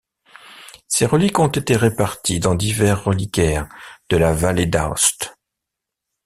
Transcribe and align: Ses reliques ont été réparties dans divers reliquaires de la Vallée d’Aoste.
Ses 0.87 1.05
reliques 1.05 1.37
ont 1.37 1.47
été 1.51 1.75
réparties 1.75 2.39
dans 2.39 2.55
divers 2.55 3.03
reliquaires 3.03 3.69
de 4.09 4.17
la 4.17 4.33
Vallée 4.33 4.65
d’Aoste. 4.65 5.37